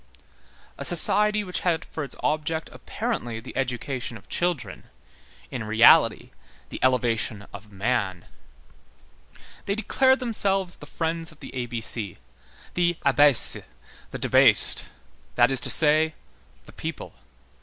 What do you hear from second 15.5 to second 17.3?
is to say, the people.